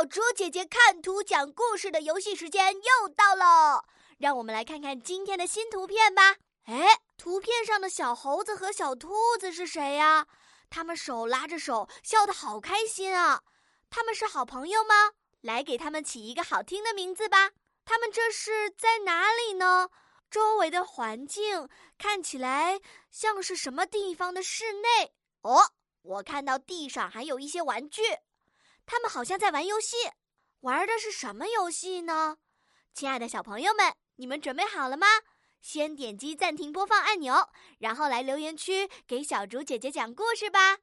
[0.00, 3.84] 小猪姐姐看图讲故事的游戏时间又到了，
[4.16, 6.36] 让我们来看看今天的新图片吧。
[6.64, 10.26] 哎，图片上的小猴子和小兔子是谁呀？
[10.70, 13.42] 他们手拉着手，笑得好开心啊！
[13.90, 14.94] 他们是好朋友吗？
[15.42, 17.50] 来给他们起一个好听的名字吧。
[17.84, 19.90] 他们这是在哪里呢？
[20.30, 22.80] 周围的环境看起来
[23.10, 25.12] 像是什么地方的室内？
[25.42, 28.00] 哦，我看到地上还有一些玩具，
[28.90, 29.96] 他们好像在玩游戏。
[30.62, 32.38] 玩的是什么游戏呢？
[32.92, 35.06] 亲爱的小朋友们，你们准备好了吗？
[35.60, 40.78] 先点击暂停播放按钮，然后来留言区给小竹姐姐讲故事吧。